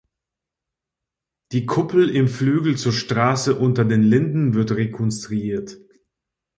[1.51, 5.77] Die Kuppel im Flügel zur Straße Unter den Linden wird rekonstruiert.